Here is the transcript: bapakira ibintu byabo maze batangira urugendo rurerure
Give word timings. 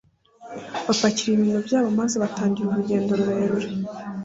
bapakira 0.85 1.31
ibintu 1.33 1.59
byabo 1.67 1.87
maze 1.99 2.15
batangira 2.23 2.67
urugendo 2.69 3.09
rurerure 3.19 3.69